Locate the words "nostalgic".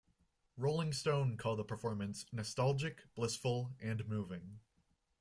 2.31-3.03